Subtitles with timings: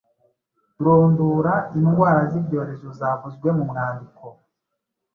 [0.83, 4.25] Rondura indwara z’ibyorezo zavuzwe mu mwandiko.